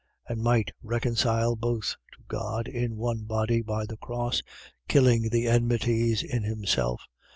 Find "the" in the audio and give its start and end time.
3.85-3.97, 5.29-5.45